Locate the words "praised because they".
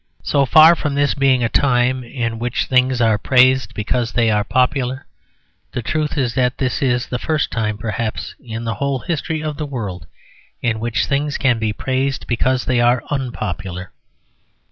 3.19-4.31, 11.71-12.81